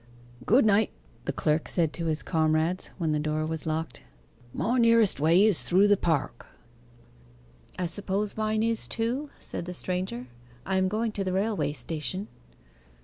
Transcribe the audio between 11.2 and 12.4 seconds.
the railway station.